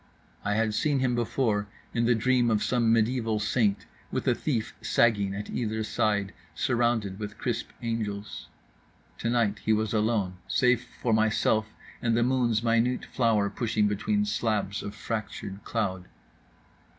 I 0.43 0.55
had 0.55 0.73
seen 0.73 0.97
him 0.97 1.13
before 1.13 1.67
in 1.93 2.05
the 2.05 2.15
dream 2.15 2.49
of 2.49 2.63
some 2.63 2.91
mediaeval 2.91 3.39
saint, 3.39 3.85
with 4.11 4.27
a 4.27 4.33
thief 4.33 4.73
sagging 4.81 5.35
at 5.35 5.47
either 5.51 5.83
side, 5.83 6.33
surrounded 6.55 7.19
with 7.19 7.37
crisp 7.37 7.69
angels. 7.83 8.47
Tonight 9.19 9.59
he 9.63 9.73
was 9.73 9.93
alone; 9.93 10.37
save 10.47 10.81
for 10.99 11.13
myself, 11.13 11.75
and 12.01 12.17
the 12.17 12.23
moon's 12.23 12.63
minute 12.63 13.05
flower 13.05 13.47
pushing 13.47 13.87
between 13.87 14.25
slabs 14.25 14.81
of 14.81 14.95
fractured 14.95 15.63
cloud. 15.63 16.07